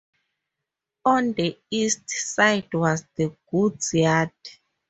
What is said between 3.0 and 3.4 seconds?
the